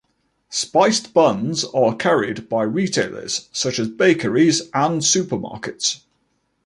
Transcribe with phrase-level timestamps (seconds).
[0.49, 5.99] Spiced buns are carried by retailers such as bakeries and supermarkets.